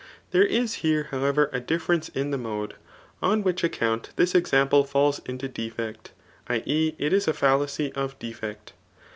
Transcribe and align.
There 0.31 0.43
is 0.43 0.73
here 0.81 1.09
however 1.11 1.47
a 1.53 1.59
difference 1.59 2.09
in 2.09 2.31
the 2.31 2.37
mode; 2.39 2.73
on 3.21 3.43
which 3.43 3.63
account 3.63 4.09
this 4.15 4.33
example 4.33 4.83
falls 4.83 5.19
into 5.27 5.47
defect, 5.47 6.09
[i. 6.49 6.63
e. 6.65 6.95
it 6.97 7.13
is 7.13 7.27
a 7.27 7.33
fallacy 7.33 7.93
of 7.93 8.17
defect. 8.17 8.73